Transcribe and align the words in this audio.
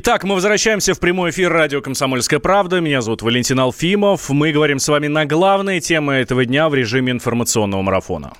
Итак, 0.00 0.22
мы 0.22 0.36
возвращаемся 0.36 0.94
в 0.94 1.00
прямой 1.00 1.30
эфир 1.30 1.52
радио 1.52 1.80
«Комсомольская 1.80 2.38
правда». 2.38 2.78
Меня 2.78 3.00
зовут 3.00 3.22
Валентин 3.22 3.58
Алфимов. 3.58 4.30
Мы 4.30 4.52
говорим 4.52 4.78
с 4.78 4.86
вами 4.86 5.08
на 5.08 5.26
главные 5.26 5.80
темы 5.80 6.12
этого 6.14 6.44
дня 6.44 6.68
в 6.68 6.74
режиме 6.76 7.10
информационного 7.10 7.82
марафона. 7.82 8.32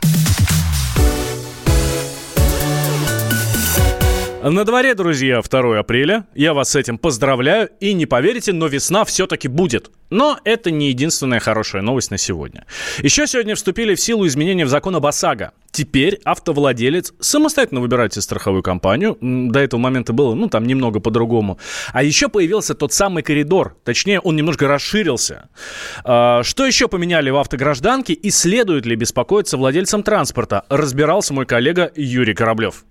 На 4.41 4.65
дворе, 4.65 4.95
друзья, 4.95 5.43
2 5.43 5.81
апреля. 5.81 6.25
Я 6.33 6.55
вас 6.55 6.71
с 6.71 6.77
этим 6.77 6.97
поздравляю. 6.97 7.71
И 7.81 7.93
не 7.93 8.07
поверите, 8.07 8.53
но 8.53 8.69
весна 8.69 9.05
все-таки 9.05 9.49
будет. 9.49 9.91
Но 10.11 10.39
это 10.45 10.71
не 10.71 10.91
единственная 10.91 11.41
хорошая 11.41 11.83
новость 11.83 12.13
на 12.13 12.19
сегодня. 12.19 12.65
Еще 13.03 13.27
сегодня 13.27 13.57
вступили 13.57 13.97
в 13.97 14.01
силу 14.01 14.29
изменения 14.29 14.65
в 14.65 14.69
закон 14.69 14.95
об 14.95 15.05
ОСАГО. 15.05 15.53
Теперь 15.73 16.21
автовладелец 16.25 17.15
самостоятельно 17.19 17.81
выбирает 17.81 18.13
себе 18.13 18.23
страховую 18.23 18.63
компанию. 18.63 19.19
До 19.21 19.59
этого 19.59 19.81
момента 19.81 20.13
было, 20.13 20.35
ну, 20.35 20.49
там 20.49 20.67
немного 20.67 21.01
по-другому. 21.01 21.59
А 21.93 22.05
еще 22.05 22.29
появился 22.29 22.77
тот 22.77 22.93
самый 22.93 23.25
коридор. 23.25 23.77
Точнее, 23.85 24.21
он 24.21 24.37
немножко 24.37 24.69
расширился. 24.69 25.49
А, 26.05 26.45
что 26.45 26.65
еще 26.65 26.87
поменяли 26.87 27.31
в 27.31 27.37
автогражданке 27.37 28.13
и 28.13 28.31
следует 28.31 28.87
ли 28.87 28.95
беспокоиться 28.95 29.57
владельцам 29.57 30.05
транспорта? 30.05 30.65
Разбирался 30.69 31.35
мой 31.35 31.45
коллега 31.45 31.91
Юрий 31.97 32.35
Кораблев. 32.35 32.85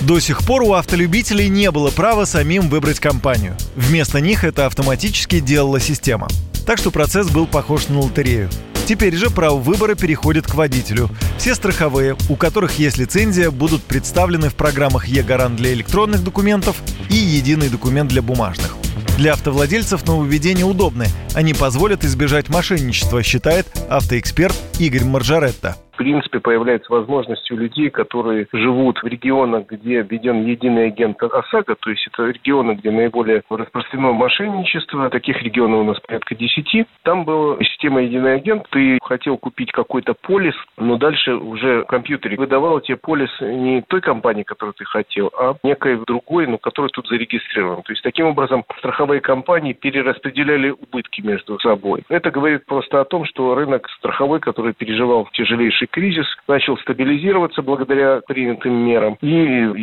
До 0.00 0.18
сих 0.18 0.42
пор 0.44 0.62
у 0.62 0.72
автолюбителей 0.72 1.48
не 1.48 1.70
было 1.70 1.90
права 1.90 2.24
самим 2.24 2.68
выбрать 2.70 3.00
компанию. 3.00 3.54
Вместо 3.76 4.20
них 4.20 4.44
это 4.44 4.64
автоматически 4.66 5.40
делала 5.40 5.78
система. 5.78 6.28
Так 6.66 6.78
что 6.78 6.90
процесс 6.90 7.28
был 7.28 7.46
похож 7.46 7.88
на 7.88 8.00
лотерею. 8.00 8.48
Теперь 8.86 9.14
же 9.14 9.30
право 9.30 9.56
выбора 9.56 9.94
переходит 9.94 10.46
к 10.46 10.54
водителю. 10.54 11.10
Все 11.38 11.54
страховые, 11.54 12.16
у 12.28 12.36
которых 12.36 12.78
есть 12.78 12.96
лицензия, 12.96 13.50
будут 13.50 13.82
представлены 13.82 14.48
в 14.48 14.54
программах 14.54 15.06
«Е-гарант» 15.06 15.56
для 15.56 15.74
электронных 15.74 16.24
документов 16.24 16.76
и 17.10 17.14
«Единый 17.14 17.68
документ 17.68 18.08
для 18.08 18.22
бумажных». 18.22 18.76
Для 19.18 19.34
автовладельцев 19.34 20.06
нововведения 20.06 20.64
удобны. 20.64 21.06
Они 21.34 21.52
позволят 21.52 22.04
избежать 22.04 22.48
мошенничества, 22.48 23.22
считает 23.22 23.66
автоэксперт 23.90 24.56
Игорь 24.78 25.04
Маржаретта 25.04 25.76
принципе, 26.00 26.40
появляется 26.40 26.90
возможность 26.90 27.50
у 27.50 27.56
людей, 27.58 27.90
которые 27.90 28.46
живут 28.54 29.02
в 29.02 29.06
регионах, 29.06 29.66
где 29.66 30.00
введен 30.00 30.46
единый 30.46 30.86
агент 30.86 31.22
ОСАГО, 31.22 31.76
то 31.78 31.90
есть 31.90 32.06
это 32.06 32.24
регионы, 32.24 32.72
где 32.72 32.90
наиболее 32.90 33.42
распространено 33.50 34.12
мошенничество, 34.12 35.10
таких 35.10 35.42
регионов 35.42 35.80
у 35.80 35.84
нас 35.84 36.00
порядка 36.00 36.34
10. 36.34 36.86
Там 37.02 37.26
была 37.26 37.58
система 37.62 38.00
единый 38.00 38.36
агент, 38.36 38.66
ты 38.70 38.98
хотел 39.02 39.36
купить 39.36 39.72
какой-то 39.72 40.14
полис, 40.14 40.54
но 40.78 40.96
дальше 40.96 41.34
уже 41.34 41.84
компьютер 41.84 42.34
выдавал 42.36 42.80
тебе 42.80 42.96
полис 42.96 43.30
не 43.42 43.82
той 43.82 44.00
компании, 44.00 44.42
которую 44.42 44.72
ты 44.72 44.86
хотел, 44.86 45.30
а 45.38 45.54
некой 45.62 45.98
другой, 46.06 46.46
но 46.46 46.56
которая 46.56 46.88
тут 46.88 47.08
зарегистрирована. 47.08 47.82
То 47.82 47.92
есть 47.92 48.02
таким 48.02 48.24
образом 48.24 48.64
страховые 48.78 49.20
компании 49.20 49.74
перераспределяли 49.74 50.70
убытки 50.70 51.20
между 51.20 51.58
собой. 51.60 52.04
Это 52.08 52.30
говорит 52.30 52.64
просто 52.64 53.02
о 53.02 53.04
том, 53.04 53.26
что 53.26 53.54
рынок 53.54 53.86
страховой, 53.98 54.40
который 54.40 54.72
переживал 54.72 55.28
тяжелейший 55.34 55.89
кризис 55.90 56.26
начал 56.48 56.76
стабилизироваться 56.78 57.62
благодаря 57.62 58.20
принятым 58.26 58.72
мерам. 58.72 59.16
И 59.20 59.26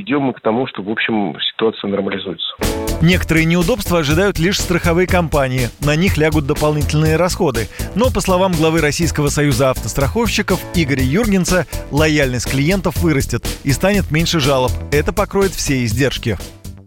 идем 0.01 0.23
мы 0.23 0.33
к 0.33 0.41
тому, 0.41 0.67
что, 0.67 0.81
в 0.81 0.89
общем, 0.89 1.35
ситуация 1.53 1.89
нормализуется. 1.89 2.55
Некоторые 3.01 3.45
неудобства 3.45 3.99
ожидают 3.99 4.39
лишь 4.39 4.59
страховые 4.59 5.07
компании. 5.07 5.69
На 5.85 5.95
них 5.95 6.17
лягут 6.17 6.47
дополнительные 6.47 7.15
расходы. 7.15 7.67
Но, 7.95 8.09
по 8.11 8.21
словам 8.21 8.53
главы 8.53 8.81
Российского 8.81 9.27
союза 9.27 9.69
автостраховщиков 9.69 10.59
Игоря 10.75 11.03
Юргенса, 11.03 11.65
лояльность 11.91 12.49
клиентов 12.49 12.97
вырастет 12.97 13.43
и 13.63 13.71
станет 13.71 14.09
меньше 14.11 14.39
жалоб. 14.39 14.71
Это 14.91 15.13
покроет 15.13 15.51
все 15.51 15.83
издержки. 15.83 16.37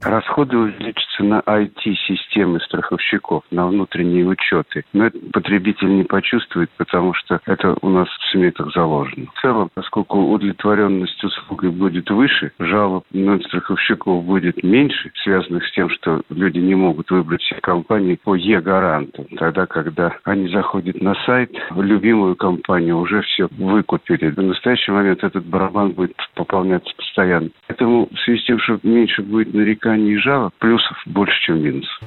Расходы 0.02 0.56
увеличатся 0.56 1.24
на 1.24 1.40
IT-системы 1.40 2.60
страховщиков, 2.60 3.44
на 3.50 3.66
внутренние 3.66 4.26
учеты. 4.26 4.84
Но 4.94 5.06
это 5.06 5.18
потребитель 5.32 5.94
не 5.94 6.04
почувствует, 6.04 6.70
потому 6.78 7.12
что 7.12 7.40
это 7.44 7.76
у 7.82 7.88
нас 7.90 8.08
в 8.08 8.30
сметах 8.32 8.72
заложено. 8.72 9.26
В 9.34 9.40
целом, 9.40 9.70
поскольку 9.74 10.18
удовлетворенность 10.18 11.22
услугой 11.22 11.70
будет 11.70 12.10
выше, 12.10 12.52
жалоб 12.58 13.04
на 13.12 13.38
страховщиков 13.40 14.24
будет 14.24 14.62
меньше, 14.62 15.10
связанных 15.22 15.66
с 15.66 15.72
тем, 15.72 15.90
что 15.90 16.22
люди 16.30 16.58
не 16.58 16.74
могут 16.74 17.10
выбрать 17.10 17.42
себе 17.42 17.60
компании 17.60 18.18
по 18.22 18.34
Е-гаранту. 18.34 19.26
Тогда, 19.36 19.66
когда 19.66 20.14
они 20.24 20.48
заходят 20.48 21.00
на 21.02 21.14
сайт, 21.26 21.50
в 21.70 21.82
любимую 21.82 22.36
компанию 22.36 22.96
уже 22.96 23.20
все 23.22 23.48
выкупили. 23.50 24.30
В 24.30 24.42
настоящий 24.42 24.92
момент 24.92 25.22
этот 25.22 25.44
барабан 25.44 25.90
будет 25.90 26.16
пополняться 26.34 26.90
постоянно. 26.96 27.50
Поэтому 27.66 28.08
в 28.10 28.18
связи 28.20 28.40
с 28.40 28.44
тем, 28.46 28.58
что 28.60 28.80
меньше 28.82 29.22
будет 29.22 29.52
нареканий 29.52 29.89
и 29.96 30.16
жалоб 30.16 30.52
плюсов 30.58 30.96
больше, 31.06 31.34
чем 31.46 31.62
минусов. 31.62 31.98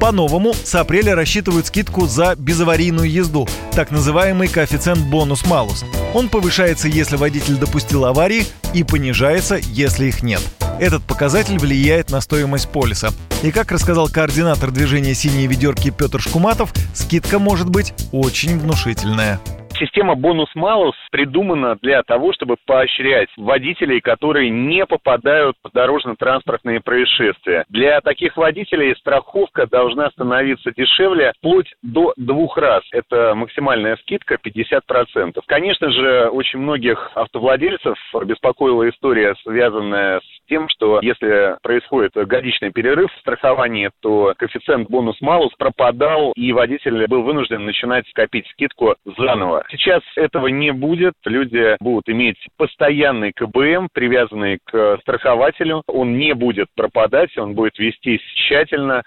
По-новому 0.00 0.52
с 0.52 0.74
апреля 0.74 1.14
рассчитывают 1.14 1.66
скидку 1.66 2.06
за 2.06 2.34
безаварийную 2.36 3.10
езду, 3.10 3.46
так 3.74 3.90
называемый 3.90 4.48
коэффициент 4.48 5.00
бонус-малус. 5.10 5.84
Он 6.14 6.28
повышается, 6.28 6.88
если 6.88 7.16
водитель 7.16 7.56
допустил 7.56 8.04
аварии, 8.04 8.42
и 8.74 8.84
понижается, 8.84 9.56
если 9.62 10.06
их 10.06 10.22
нет. 10.22 10.42
Этот 10.78 11.02
показатель 11.04 11.58
влияет 11.58 12.10
на 12.10 12.20
стоимость 12.20 12.70
полиса. 12.70 13.08
И 13.42 13.50
как 13.50 13.72
рассказал 13.72 14.08
координатор 14.08 14.70
движения 14.70 15.14
«Синие 15.14 15.46
ведерки» 15.46 15.90
Петр 15.90 16.20
Шкуматов, 16.20 16.74
скидка 16.94 17.38
может 17.38 17.70
быть 17.70 17.94
очень 18.12 18.58
внушительная. 18.58 19.40
Система 19.78 20.14
бонус-малус 20.14 20.94
придумана 21.16 21.78
для 21.80 22.02
того, 22.02 22.34
чтобы 22.34 22.56
поощрять 22.66 23.30
водителей, 23.38 24.02
которые 24.02 24.50
не 24.50 24.84
попадают 24.84 25.56
в 25.64 25.72
дорожно-транспортные 25.72 26.80
происшествия. 26.82 27.64
Для 27.70 28.02
таких 28.02 28.36
водителей 28.36 28.94
страховка 28.96 29.66
должна 29.66 30.10
становиться 30.10 30.72
дешевле 30.76 31.32
вплоть 31.38 31.72
до 31.82 32.12
двух 32.18 32.58
раз. 32.58 32.82
Это 32.92 33.34
максимальная 33.34 33.96
скидка 34.02 34.34
50%. 34.34 35.40
Конечно 35.46 35.90
же, 35.90 36.28
очень 36.28 36.58
многих 36.58 37.12
автовладельцев 37.14 37.96
беспокоила 38.26 38.86
история, 38.90 39.34
связанная 39.42 40.20
с 40.20 40.48
тем, 40.48 40.68
что 40.68 41.00
если 41.02 41.56
происходит 41.62 42.12
годичный 42.14 42.72
перерыв 42.72 43.10
в 43.10 43.20
страховании, 43.20 43.90
то 44.02 44.34
коэффициент 44.36 44.90
бонус-малус 44.90 45.52
пропадал, 45.58 46.32
и 46.36 46.52
водитель 46.52 47.06
был 47.06 47.22
вынужден 47.22 47.64
начинать 47.64 48.04
копить 48.12 48.46
скидку 48.48 48.96
заново. 49.16 49.64
Сейчас 49.70 50.02
этого 50.16 50.48
не 50.48 50.72
будет. 50.72 51.05
Люди 51.24 51.76
будут 51.80 52.08
иметь 52.08 52.36
постоянный 52.56 53.32
КБМ, 53.32 53.88
привязанный 53.92 54.58
к 54.64 54.98
страхователю. 55.02 55.82
Он 55.86 56.18
не 56.18 56.34
будет 56.34 56.68
пропадать, 56.74 57.36
он 57.38 57.54
будет 57.54 57.78
вестись 57.78 58.20
тщательно. 58.34 59.02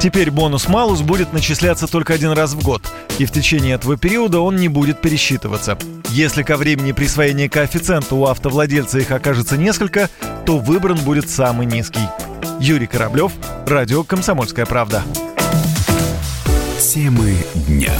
Теперь 0.00 0.32
бонус-малус 0.32 1.00
будет 1.02 1.32
начисляться 1.32 1.90
только 1.90 2.14
один 2.14 2.32
раз 2.32 2.54
в 2.54 2.64
год, 2.64 2.82
и 3.20 3.24
в 3.24 3.30
течение 3.30 3.76
этого 3.76 3.96
периода 3.96 4.40
он 4.40 4.56
не 4.56 4.66
будет 4.66 5.00
пересчитываться. 5.00 5.78
Если 6.08 6.42
ко 6.42 6.56
времени 6.56 6.90
присвоения 6.90 7.48
коэффициента 7.48 8.16
у 8.16 8.24
автовладельца 8.26 8.98
их 8.98 9.12
окажется 9.12 9.56
несколько, 9.56 10.08
то 10.44 10.58
выбран 10.58 10.96
будет 11.04 11.30
самый 11.30 11.66
низкий. 11.66 12.08
Юрий 12.58 12.88
Кораблев, 12.88 13.32
Радио 13.66 14.02
«Комсомольская 14.02 14.66
правда». 14.66 15.02
Темы 16.80 17.36
дня. 17.68 17.92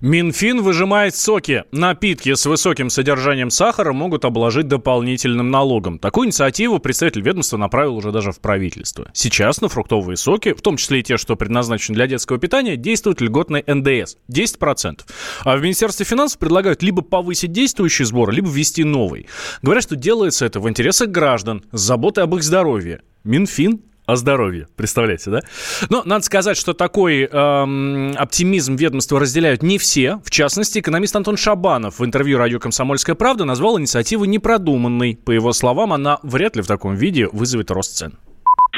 Минфин 0.00 0.62
выжимает 0.62 1.14
соки. 1.14 1.64
Напитки 1.72 2.32
с 2.32 2.46
высоким 2.46 2.88
содержанием 2.88 3.50
сахара 3.50 3.92
могут 3.92 4.24
обложить 4.24 4.66
дополнительным 4.66 5.50
налогом. 5.50 5.98
Такую 5.98 6.28
инициативу 6.28 6.78
представитель 6.78 7.20
ведомства 7.20 7.58
направил 7.58 7.96
уже 7.96 8.10
даже 8.10 8.32
в 8.32 8.40
правительство. 8.40 9.10
Сейчас 9.12 9.60
на 9.60 9.68
фруктовые 9.68 10.16
соки, 10.16 10.54
в 10.54 10.62
том 10.62 10.78
числе 10.78 11.00
и 11.00 11.02
те, 11.02 11.18
что 11.18 11.36
предназначены 11.36 11.96
для 11.96 12.06
детского 12.06 12.38
питания, 12.38 12.76
действует 12.76 13.20
льготный 13.20 13.62
НДС 13.66 14.16
10%. 14.32 15.00
А 15.44 15.56
в 15.56 15.62
Министерстве 15.62 16.06
финансов 16.06 16.38
предлагают 16.38 16.82
либо 16.82 17.02
повысить 17.02 17.52
действующий 17.52 18.04
сбор, 18.04 18.30
либо 18.30 18.48
ввести 18.48 18.84
новый. 18.84 19.26
Говорят, 19.60 19.84
что 19.84 19.96
делается 19.96 20.46
это 20.46 20.60
в 20.60 20.68
интересах 20.68 21.10
граждан, 21.10 21.62
с 21.72 21.80
заботой 21.80 22.24
об 22.24 22.34
их 22.34 22.42
здоровье. 22.42 23.02
Минфин 23.22 23.82
о 24.12 24.16
здоровье. 24.16 24.68
Представляете, 24.76 25.30
да? 25.30 25.40
Но 25.88 26.02
надо 26.04 26.24
сказать, 26.24 26.56
что 26.56 26.72
такой 26.72 27.24
эм, 27.24 28.14
оптимизм 28.16 28.76
ведомства 28.76 29.20
разделяют 29.20 29.62
не 29.62 29.78
все. 29.78 30.20
В 30.24 30.30
частности, 30.30 30.78
экономист 30.78 31.16
Антон 31.16 31.36
Шабанов 31.36 31.98
в 31.98 32.04
интервью 32.04 32.38
радио 32.38 32.58
«Комсомольская 32.58 33.14
правда» 33.14 33.44
назвал 33.44 33.78
инициативу 33.78 34.24
непродуманной. 34.24 35.18
По 35.24 35.30
его 35.30 35.52
словам, 35.52 35.92
она 35.92 36.18
вряд 36.22 36.56
ли 36.56 36.62
в 36.62 36.66
таком 36.66 36.94
виде 36.94 37.28
вызовет 37.32 37.70
рост 37.70 37.96
цен. 37.96 38.14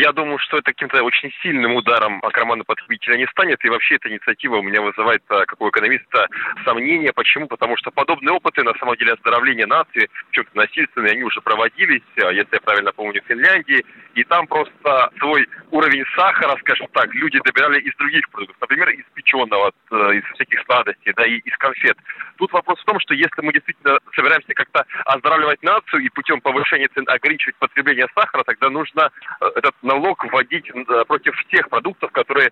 Я 0.02 0.10
думаю, 0.10 0.38
что 0.38 0.58
это 0.58 0.72
каким-то 0.72 1.00
очень 1.04 1.30
сильным 1.42 1.76
ударом 1.76 2.20
по 2.22 2.30
карману 2.30 2.64
потребителя 2.64 3.16
не 3.16 3.26
станет, 3.28 3.64
и 3.64 3.68
вообще 3.68 3.94
эта 3.94 4.08
инициатива 4.08 4.56
у 4.56 4.62
меня 4.62 4.82
вызывает, 4.82 5.22
э, 5.30 5.44
как 5.46 5.60
у 5.60 5.68
экономиста, 5.68 6.26
сомнения. 6.64 7.12
Почему? 7.12 7.46
Потому 7.46 7.76
что 7.76 7.92
подобные 7.92 8.32
опыты, 8.32 8.64
на 8.64 8.74
самом 8.80 8.96
деле, 8.96 9.12
оздоровления 9.12 9.68
нации, 9.68 10.10
в 10.28 10.32
чем-то 10.32 10.56
насильственные, 10.56 11.12
они 11.12 11.22
уже 11.22 11.40
проводились, 11.40 12.02
э, 12.16 12.34
если 12.34 12.54
я 12.54 12.60
правильно 12.60 12.90
помню, 12.92 13.22
в 13.22 13.28
Финляндии, 13.28 13.84
и 14.14 14.24
там 14.24 14.48
просто 14.48 15.10
свой 15.20 15.46
уровень 15.70 16.04
сахара, 16.16 16.56
скажем 16.60 16.88
так, 16.92 17.14
люди 17.14 17.38
добирали 17.44 17.80
из 17.80 17.94
других 17.96 18.28
продуктов, 18.30 18.56
например, 18.60 18.88
из 18.90 19.04
печеного, 19.14 19.70
э, 19.92 19.94
из 20.14 20.24
всяких 20.34 20.64
сладостей, 20.66 21.12
да, 21.16 21.24
и 21.24 21.38
из 21.38 21.56
конфет. 21.58 21.96
Тут 22.36 22.52
вопрос 22.52 22.80
в 22.80 22.84
том, 22.84 22.98
что 22.98 23.14
если 23.14 23.40
мы 23.40 23.52
действительно 23.52 23.98
собираемся 24.16 24.52
как-то 24.54 24.84
оздоравливать 25.04 25.62
нацию 25.62 26.02
и 26.02 26.08
путем 26.08 26.40
повышения 26.40 26.88
цен 26.88 27.04
ограничивать 27.06 27.56
потребление 27.56 28.08
сахара, 28.14 28.42
тогда 28.42 28.68
нужно 28.68 29.10
э, 29.40 29.46
этот 29.56 29.74
налог 29.92 30.24
вводить 30.24 30.70
э, 30.70 31.04
против 31.06 31.34
тех 31.50 31.68
продуктов, 31.68 32.10
которые 32.12 32.50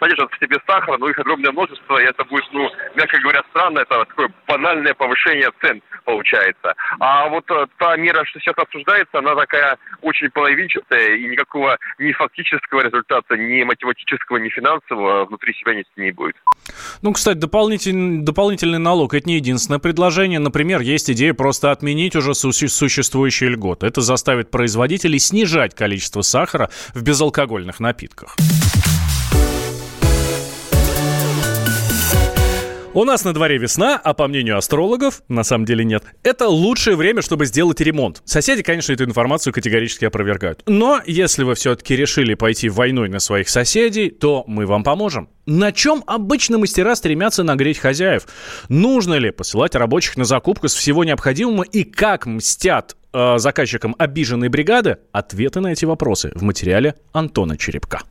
содержат 0.00 0.32
в 0.32 0.38
себе 0.38 0.58
сахар, 0.66 0.98
но 0.98 1.08
их 1.08 1.18
огромное 1.18 1.52
множество, 1.52 1.98
и 1.98 2.04
это 2.04 2.24
будет, 2.24 2.44
ну, 2.52 2.70
мягко 2.96 3.18
говоря, 3.20 3.42
странно, 3.50 3.80
это 3.80 4.04
такое 4.04 4.32
банальное 4.46 4.94
повышение 4.94 5.50
цен 5.60 5.82
получается. 6.04 6.74
А 6.98 7.28
вот 7.28 7.46
та 7.78 7.96
мера, 7.96 8.24
что 8.24 8.40
сейчас 8.40 8.56
обсуждается, 8.58 9.18
она 9.18 9.34
такая 9.34 9.78
очень 10.00 10.30
половинчатая, 10.30 11.16
и 11.16 11.28
никакого 11.28 11.78
ни 11.98 12.12
фактического 12.12 12.80
результата, 12.80 13.36
ни 13.36 13.62
математического, 13.62 14.38
ни 14.38 14.48
финансового 14.48 15.26
внутри 15.26 15.54
себя 15.54 15.74
нести 15.74 16.00
не 16.00 16.10
будет. 16.10 16.36
Ну, 17.00 17.12
кстати, 17.12 17.38
дополнительный, 17.38 18.22
дополнительный 18.22 18.78
налог– 18.78 19.14
это 19.14 19.28
не 19.28 19.36
единственное 19.36 19.78
предложение. 19.78 20.38
Например, 20.38 20.80
есть 20.80 21.10
идея 21.10 21.34
просто 21.34 21.70
отменить 21.70 22.14
уже 22.16 22.34
существующие 22.34 23.50
льготы. 23.50 23.86
Это 23.86 24.00
заставит 24.00 24.50
производителей 24.50 25.18
снижать 25.18 25.74
количество 25.74 26.22
сахара 26.22 26.70
в 26.94 27.02
безалкогольных 27.02 27.80
напитках. 27.80 28.36
У 32.94 33.04
нас 33.04 33.24
на 33.24 33.32
дворе 33.32 33.56
весна, 33.56 33.98
а 34.04 34.12
по 34.12 34.28
мнению 34.28 34.58
астрологов, 34.58 35.22
на 35.28 35.44
самом 35.44 35.64
деле 35.64 35.82
нет, 35.82 36.04
это 36.22 36.48
лучшее 36.48 36.94
время, 36.94 37.22
чтобы 37.22 37.46
сделать 37.46 37.80
ремонт. 37.80 38.20
Соседи, 38.26 38.62
конечно, 38.62 38.92
эту 38.92 39.04
информацию 39.04 39.54
категорически 39.54 40.04
опровергают. 40.04 40.62
Но 40.66 41.00
если 41.06 41.42
вы 41.42 41.54
все-таки 41.54 41.96
решили 41.96 42.34
пойти 42.34 42.68
войной 42.68 43.08
на 43.08 43.18
своих 43.18 43.48
соседей, 43.48 44.10
то 44.10 44.44
мы 44.46 44.66
вам 44.66 44.84
поможем. 44.84 45.30
На 45.46 45.72
чем 45.72 46.04
обычно 46.06 46.58
мастера 46.58 46.94
стремятся 46.94 47.42
нагреть 47.42 47.78
хозяев? 47.78 48.26
Нужно 48.68 49.14
ли 49.14 49.30
посылать 49.30 49.74
рабочих 49.74 50.18
на 50.18 50.26
закупку 50.26 50.68
с 50.68 50.74
всего 50.74 51.02
необходимого 51.02 51.62
и 51.62 51.84
как 51.84 52.26
мстят 52.26 52.94
э, 53.14 53.38
заказчикам 53.38 53.96
обиженной 53.96 54.50
бригады? 54.50 54.98
Ответы 55.12 55.60
на 55.60 55.68
эти 55.68 55.86
вопросы 55.86 56.30
в 56.34 56.42
материале 56.42 56.96
Антона 57.14 57.56
Черепка. 57.56 58.02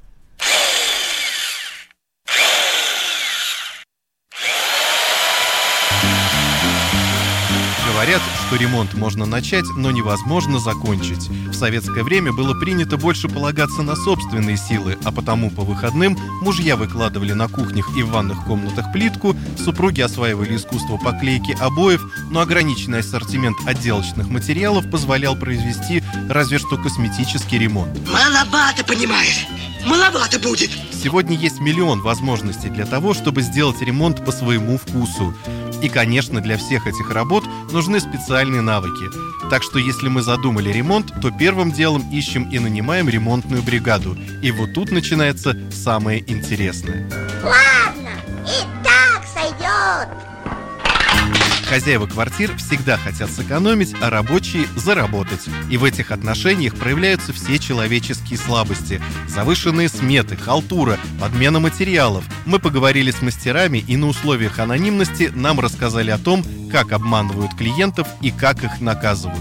Говорят, 8.01 8.23
что 8.47 8.55
ремонт 8.55 8.95
можно 8.95 9.27
начать, 9.27 9.65
но 9.77 9.91
невозможно 9.91 10.57
закончить. 10.57 11.29
В 11.29 11.53
советское 11.53 12.01
время 12.01 12.33
было 12.33 12.59
принято 12.59 12.97
больше 12.97 13.29
полагаться 13.29 13.83
на 13.83 13.95
собственные 13.95 14.57
силы, 14.57 14.97
а 15.03 15.11
потому 15.11 15.51
по 15.51 15.61
выходным 15.61 16.17
мужья 16.41 16.77
выкладывали 16.77 17.33
на 17.33 17.47
кухнях 17.47 17.95
и 17.95 18.01
в 18.01 18.09
ванных 18.09 18.43
комнатах 18.45 18.91
плитку, 18.91 19.35
супруги 19.55 20.01
осваивали 20.01 20.55
искусство 20.55 20.97
поклейки 20.97 21.55
обоев, 21.61 22.01
но 22.31 22.39
ограниченный 22.39 23.01
ассортимент 23.01 23.57
отделочных 23.67 24.29
материалов 24.29 24.89
позволял 24.89 25.35
произвести 25.35 26.01
разве 26.27 26.57
что 26.57 26.77
косметический 26.77 27.59
ремонт. 27.59 27.95
Маловато, 28.11 28.83
понимаешь? 28.83 29.45
Маловато 29.85 30.39
будет. 30.39 30.71
Сегодня 30.91 31.35
есть 31.35 31.59
миллион 31.59 32.01
возможностей 32.01 32.69
для 32.69 32.85
того, 32.85 33.13
чтобы 33.13 33.41
сделать 33.41 33.81
ремонт 33.81 34.23
по 34.23 34.31
своему 34.31 34.77
вкусу. 34.77 35.35
И, 35.81 35.89
конечно, 35.89 36.41
для 36.41 36.57
всех 36.57 36.87
этих 36.87 37.11
работ 37.11 37.43
нужны 37.71 37.99
специальные 37.99 38.61
навыки. 38.61 39.05
Так 39.49 39.63
что 39.63 39.79
если 39.79 40.07
мы 40.07 40.21
задумали 40.21 40.71
ремонт, 40.71 41.11
то 41.21 41.31
первым 41.31 41.71
делом 41.71 42.09
ищем 42.11 42.49
и 42.49 42.59
нанимаем 42.59 43.09
ремонтную 43.09 43.63
бригаду. 43.63 44.17
И 44.41 44.51
вот 44.51 44.73
тут 44.73 44.91
начинается 44.91 45.57
самое 45.71 46.23
интересное. 46.31 47.09
Ладно, 47.43 48.11
и 48.45 48.83
так 48.83 49.23
сойдет. 49.33 50.30
Хозяева 51.71 52.05
квартир 52.05 52.53
всегда 52.57 52.97
хотят 52.97 53.29
сэкономить, 53.29 53.95
а 54.01 54.09
рабочие– 54.09 54.65
заработать. 54.75 55.47
И 55.69 55.77
в 55.77 55.85
этих 55.85 56.11
отношениях 56.11 56.75
проявляются 56.75 57.31
все 57.31 57.57
человеческие 57.59 58.37
слабости. 58.37 59.01
Завышенные 59.29 59.87
сметы, 59.87 60.35
халтура, 60.35 60.97
подмена 61.17 61.61
материалов. 61.61 62.25
Мы 62.45 62.59
поговорили 62.59 63.09
с 63.11 63.21
мастерами 63.21 63.77
и 63.77 63.95
на 63.95 64.07
условиях 64.07 64.59
анонимности 64.59 65.31
нам 65.33 65.61
рассказали 65.61 66.11
о 66.11 66.17
том, 66.17 66.43
как 66.69 66.91
обманывают 66.91 67.53
клиентов 67.55 68.05
и 68.21 68.31
как 68.31 68.65
их 68.65 68.81
наказывают. 68.81 69.39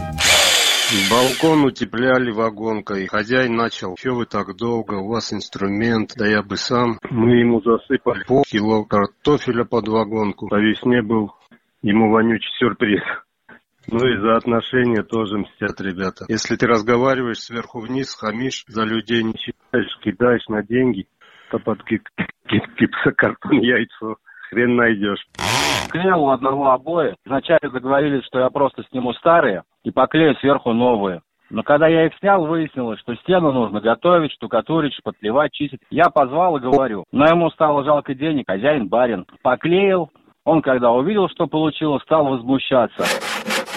Балкон 1.11 1.65
утепляли 1.65 2.31
вагонкой. 2.31 3.09
Хозяин 3.09 3.57
начал. 3.57 3.97
Че 3.97 4.13
вы 4.13 4.27
так 4.27 4.57
долго? 4.57 4.95
У 4.95 5.09
вас 5.09 5.33
инструмент. 5.33 6.13
Да 6.15 6.29
я 6.29 6.45
бы 6.45 6.57
сам. 6.57 7.01
Мы 7.11 7.41
ему 7.41 7.61
засыпали 7.61 8.23
полкило 8.23 8.85
картофеля 8.85 9.65
под 9.65 9.89
вагонку. 9.89 10.47
По 10.47 10.61
весне 10.61 11.03
был 11.03 11.33
ему 11.83 12.11
вонючий 12.11 12.51
сюрприз. 12.59 13.03
Ну 13.89 14.07
и 14.07 14.19
за 14.19 14.37
отношения 14.37 15.03
тоже 15.03 15.39
мстят 15.39 15.81
ребята. 15.81 16.25
Если 16.29 16.57
ты 16.57 16.67
разговариваешь 16.67 17.39
сверху 17.39 17.81
вниз, 17.81 18.15
хамишь, 18.15 18.65
за 18.69 18.85
людей 18.85 19.23
не 19.23 19.35
считаешь, 19.37 19.99
кидаешь 20.05 20.47
на 20.49 20.63
деньги, 20.63 21.07
то 21.51 21.59
под 21.59 21.81
гипсокартон 21.85 23.59
яйцо 23.61 24.17
хрен 24.51 24.77
найдешь. 24.77 25.27
Клеил 25.91 26.25
у 26.25 26.31
одного 26.31 26.71
обои. 26.71 27.17
Вначале 27.25 27.71
договорились, 27.71 28.25
что 28.27 28.39
я 28.39 28.51
просто 28.51 28.85
сниму 28.91 29.13
старые 29.15 29.63
и 29.83 29.91
поклею 29.91 30.37
сверху 30.37 30.73
новые. 30.73 31.23
Но 31.51 31.65
когда 31.65 31.89
я 31.89 32.07
их 32.07 32.13
снял, 32.21 32.47
выяснилось, 32.47 33.01
что 33.01 33.17
стену 33.17 33.51
нужно 33.51 33.81
готовить, 33.81 34.33
штукатурить, 34.33 34.95
шпатлевать, 34.95 35.53
чистить. 35.53 35.81
Я 35.91 36.05
позвал 36.05 36.57
и 36.57 36.61
говорю. 36.61 37.05
Но 37.11 37.27
ему 37.27 37.51
стало 37.51 37.83
жалко 37.83 38.15
денег, 38.15 38.45
хозяин 38.47 38.87
барин. 38.87 39.27
Поклеил, 39.43 40.11
он, 40.45 40.63
когда 40.63 40.91
увидел, 40.93 41.29
что 41.29 41.47
получилось, 41.47 42.03
стал 42.03 42.27
возмущаться. 42.27 43.05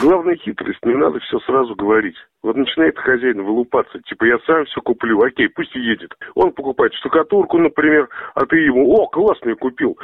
Главная 0.01 0.35
хитрость, 0.35 0.83
не 0.83 0.95
надо 0.95 1.19
все 1.19 1.39
сразу 1.41 1.75
говорить. 1.75 2.15
Вот 2.41 2.55
начинает 2.55 2.97
хозяин 2.97 3.43
вылупаться, 3.43 3.99
типа 3.99 4.25
я 4.25 4.37
сам 4.45 4.65
все 4.65 4.81
куплю, 4.81 5.21
окей, 5.21 5.49
пусть 5.49 5.73
едет. 5.75 6.11
Он 6.35 6.51
покупает 6.51 6.93
штукатурку, 6.95 7.57
например, 7.57 8.09
а 8.33 8.45
ты 8.45 8.57
ему, 8.57 8.91
о, 8.95 9.07
классно, 9.07 9.49
я 9.49 9.55
купил. 9.55 9.97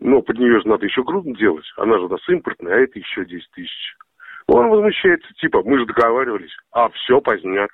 Но 0.00 0.20
под 0.20 0.38
нее 0.38 0.60
же 0.60 0.68
надо 0.68 0.84
еще 0.84 1.02
грудно 1.02 1.34
делать, 1.36 1.64
она 1.76 1.98
же 1.98 2.04
у 2.04 2.08
нас 2.08 2.20
импортная, 2.28 2.74
а 2.74 2.80
это 2.80 2.98
еще 2.98 3.24
10 3.24 3.50
тысяч. 3.52 3.96
Он 4.48 4.68
возмущается, 4.68 5.28
типа, 5.40 5.62
мы 5.64 5.78
же 5.78 5.86
договаривались, 5.86 6.54
а 6.72 6.88
все 6.90 7.20
поздняк. 7.20 7.70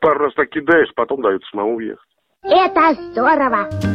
Пару 0.00 0.24
раз 0.24 0.34
так 0.34 0.50
кидаешь, 0.50 0.92
потом 0.94 1.22
дают 1.22 1.44
самому 1.44 1.76
уехать. 1.76 2.08
Это 2.42 2.94
здорово! 2.94 3.85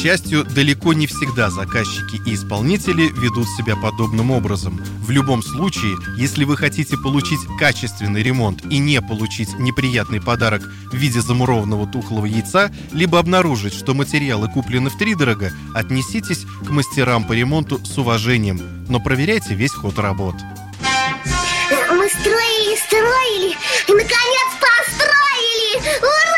Счастью, 0.00 0.44
далеко 0.44 0.92
не 0.92 1.08
всегда 1.08 1.50
заказчики 1.50 2.22
и 2.24 2.34
исполнители 2.34 3.08
ведут 3.20 3.48
себя 3.48 3.74
подобным 3.74 4.30
образом. 4.30 4.80
В 5.00 5.10
любом 5.10 5.42
случае, 5.42 5.96
если 6.16 6.44
вы 6.44 6.56
хотите 6.56 6.96
получить 6.96 7.40
качественный 7.58 8.22
ремонт 8.22 8.64
и 8.70 8.78
не 8.78 9.00
получить 9.02 9.58
неприятный 9.58 10.20
подарок 10.20 10.62
в 10.62 10.94
виде 10.94 11.20
замурованного 11.20 11.88
тухлого 11.88 12.26
яйца, 12.26 12.70
либо 12.92 13.18
обнаружить, 13.18 13.74
что 13.74 13.92
материалы 13.92 14.48
куплены 14.48 14.88
втридорого, 14.88 15.50
отнеситесь 15.74 16.46
к 16.64 16.70
мастерам 16.70 17.24
по 17.24 17.32
ремонту 17.32 17.84
с 17.84 17.98
уважением, 17.98 18.60
но 18.88 19.00
проверяйте 19.00 19.54
весь 19.54 19.72
ход 19.72 19.98
работ. 19.98 20.36
Мы 21.90 22.08
строили, 22.08 22.76
строили 22.86 23.56
и, 23.88 23.92
наконец, 23.92 24.48
построили! 24.60 25.98
Ура! 26.02 26.37